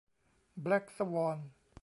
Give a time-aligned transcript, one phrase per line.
[0.61, 1.37] แบล็กสวอน